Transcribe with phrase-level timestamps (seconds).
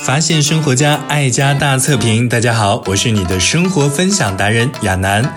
[0.00, 5.34] 发现生活家爱家大测评，大家好，我是你的生活分享达人亚楠。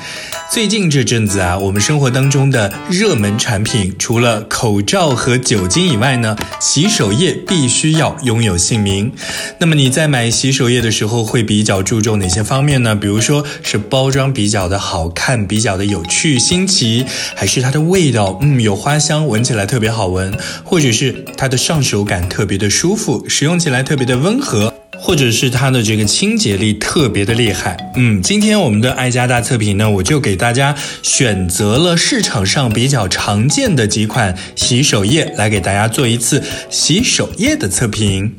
[0.51, 9.09] 最近这阵子啊，我们生活当中的热门产品，除了口罩和酒精以外呢，洗手液必须要拥有姓名。
[9.59, 12.93] 那么你在买洗手液的时候，会比较注重哪些方面呢？
[12.93, 24.70] 比如说是包装比较的好看，比较的有趣新奇，还是它的味道，嗯，有花香，闻起来特别好闻，或者是它的上手感特别的舒服，使用起来特别的温和。
[25.03, 38.35] 或者是它的这个清洁力特别的厉害，嗯，今天我们的爱家大测评呢，我就给大家选择了市场上比较常见的几款洗手液，来给大家做一次洗手液的测评。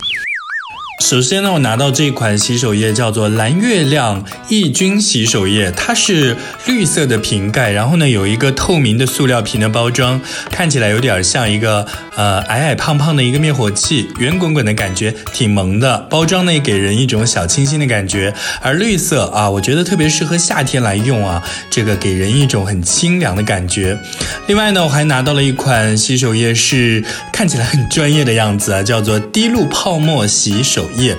[1.03, 10.21] 首先呢，我拿到这款洗手液叫做蓝月亮抑菌洗手液，它是绿色的瓶盖，然后呢有一个透明的塑料瓶的包装，
[10.51, 11.85] 看起来有点像一个
[12.15, 16.07] 呃矮矮胖胖的一个灭火器，圆滚滚的感觉挺萌的。
[16.09, 23.99] 包装呢也给人一种小清新的感觉，而绿色啊，我觉得特别适合夏天来用啊，这个给人一种很清凉的感觉。
[24.47, 30.89] 另外呢，我还拿到了一款洗手液，是看起来很专业的样子啊，叫做滴露泡沫洗手。
[30.97, 31.17] 液，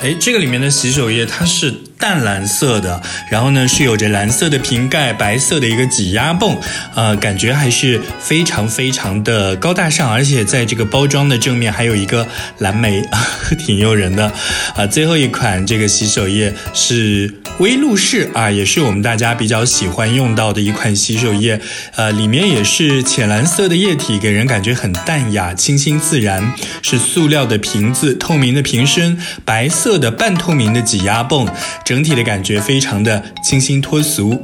[0.00, 1.74] 哎，这个里面的洗手液它是。
[1.98, 6.56] 淡蓝色的，然后呢是有着蓝色的瓶盖，白色的一个挤压泵，
[6.94, 12.26] 呃，感觉还是非常非常的高大上，而且在这个包装的正面还有一个
[12.58, 13.02] 蓝莓，
[13.58, 14.32] 挺诱人的。
[14.76, 21.60] 啊，最后一款这个洗手液是微露氏啊，也是我们大家比较喜欢用到的一款洗手液，
[21.96, 31.48] 呃，里面也是浅蓝色的液体，给人感觉很淡雅、清新自然，是塑料的瓶子，透明的瓶身，白色的半透明的挤压泵。
[31.88, 34.38] 整体的感觉非常的清新脱俗。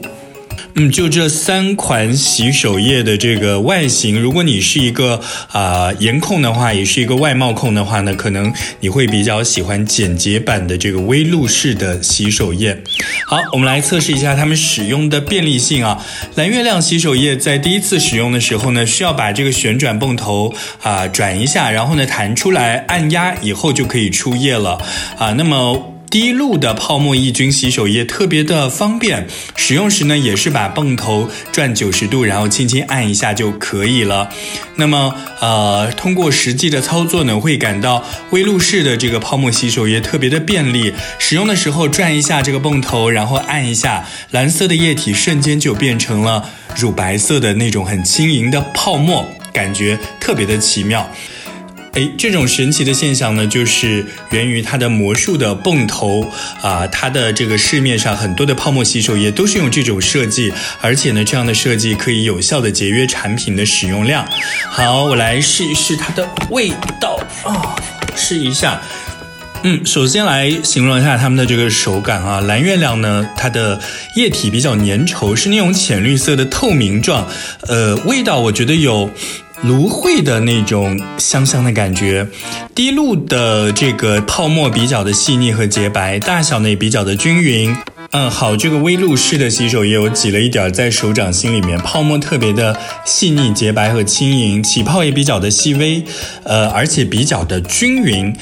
[0.76, 5.20] 嗯，就这三款洗手液的这个外形，如果你是一个
[5.52, 8.50] 啊颜控的话，也是一个外貌控的话呢，可能
[8.80, 12.82] 你会比较喜欢简洁版的这个微露式的洗手液。
[13.26, 16.04] 好，我们来测试一下它们使用的便利性啊。
[16.34, 24.80] 蓝月亮洗手液在第一次使用的时候呢，需要把这个旋转泵头啊转一下，然后呢弹出来，按压以后就可以出液了
[25.18, 25.34] 啊。
[25.34, 29.26] 那么滴露的泡沫抑菌洗手液特别的方便，
[29.56, 34.28] 使用时呢也是把泵头转九十度，然后轻轻按一下就可以了。
[34.76, 40.94] 那么呃，通过实际的操作呢，会感到微露式的这个泡沫洗手液特别的便利。
[41.18, 51.10] 使用的时候转一下这个泵头，然后按一下，蓝色的液体瞬间就变成了乳白色的那种很轻盈的泡沫，感觉特别的奇妙。
[51.94, 56.28] 哎，这种神奇的现象呢，就是源于它的魔术的泵头
[56.60, 64.26] 啊，它的这个市面上很多的泡沫洗手液都是用这种设计，而且呢，这样的设计可以有效的节约产品的使用量。
[64.68, 67.76] 好，我来试一试它的味道啊，
[68.16, 68.82] 试一下。
[69.66, 73.80] 嗯，首先来形容一下它们的这个手感啊，蓝月亮呢，它的
[74.14, 77.26] 液体比较粘稠，是那种浅绿色的透明状。
[77.62, 79.10] 呃，味道我觉得有。
[79.62, 82.26] 芦荟的那种香香的感觉，
[82.74, 87.74] 滴露的这个泡沫比较的细腻和洁白，大小呢也比较的均匀。
[88.10, 96.02] 嗯，好，这个微露式的洗手液我挤了一点在手掌心里面，泡沫特别的细腻、洁白和轻盈，起泡也比较的细微，
[96.42, 98.36] 呃，而且比较的均匀。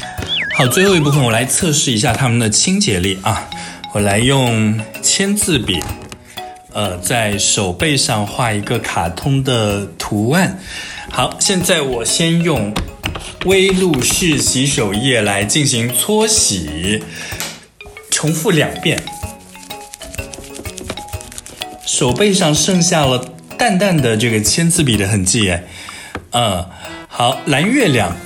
[0.54, 3.48] 好，最后一部分我来测试一下它们的清洁力啊，
[3.94, 5.82] 我来用签字笔。
[6.74, 10.58] 呃，在手背上画一个卡通的图案。
[11.10, 12.72] 好，现在我先用
[13.44, 17.02] 威露士洗手液来进行搓洗，
[18.10, 19.02] 重复两遍。
[21.86, 23.22] 手背上剩下了
[23.58, 25.64] 淡淡的这个签字笔的痕迹，哎，
[26.30, 26.66] 嗯，
[27.08, 28.16] 好，蓝月亮。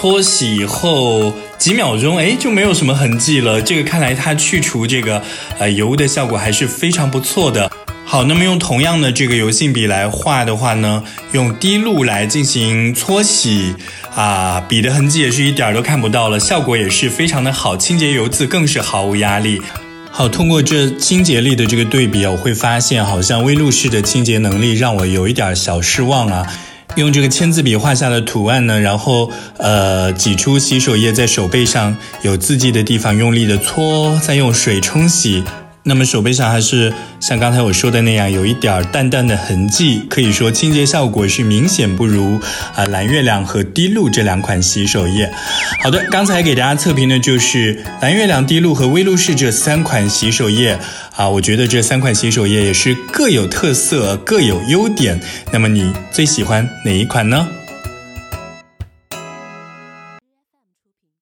[0.00, 3.60] 搓洗以后几秒钟，哎，就没有什么痕迹了。
[3.60, 5.22] 这个看来它去除这个
[5.58, 7.70] 呃油的效果还是非常不错的。
[8.06, 13.74] 好，那么用同样的这个油性笔来画的话呢，用滴露来进行搓洗
[14.14, 19.60] 啊，笔的痕迹也是一点儿都看不到了，效果也是非常的好，清洁油渍更是毫无压力。
[20.10, 26.46] 好，通过这清洁力的这个对比啊，我会发现好像微露式的清洁能力让我有一点小失望啊。
[26.96, 35.42] 用这个签字笔画下的图案呢，然后呃挤出洗手液，在手背上有字迹的地方用力的搓，再用水冲洗。
[35.82, 42.38] 那么手背上还是像刚才我说的那样，有一点淡淡的痕迹，可以说清洁效果是明显不如
[42.74, 45.30] 啊蓝月亮和滴露这两款洗手液。
[45.82, 50.78] 好的，刚才给大家测评的就是蓝月亮、滴露和微露士这三款洗手液
[51.16, 55.18] 啊，我觉得这三款洗手液也是各有特色、各有优点。
[55.50, 57.48] 那么你最喜欢哪一款呢？